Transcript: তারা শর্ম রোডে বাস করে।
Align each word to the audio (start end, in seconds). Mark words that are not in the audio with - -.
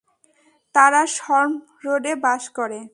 তারা 0.75 1.01
শর্ম 1.17 1.53
রোডে 1.85 2.13
বাস 2.15 2.43
করে। 2.49 2.81